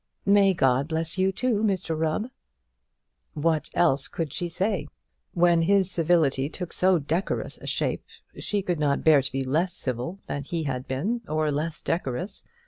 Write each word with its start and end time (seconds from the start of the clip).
"May 0.25 0.55
God 0.55 0.87
bless 0.87 1.19
you, 1.19 1.31
too, 1.31 1.61
Mr 1.61 1.95
Rubb!" 1.95 2.31
What 3.35 3.69
else 3.75 4.07
could 4.07 4.33
she 4.33 4.49
say? 4.49 4.87
When 5.35 5.61
his 5.61 5.91
civility 5.91 6.49
took 6.49 6.73
so 6.73 6.97
decorous 6.97 7.59
a 7.59 7.67
shape, 7.67 8.03
she 8.39 8.63
could 8.63 8.79
not 8.79 9.03
bear 9.03 9.21
to 9.21 9.31
be 9.31 9.43
less 9.43 9.73
civil 9.73 10.17
than 10.25 10.43
he 10.43 10.63
had 10.63 10.87
been, 10.87 11.21
or 11.27 11.51
less 11.51 11.83
decorous. 11.83 12.43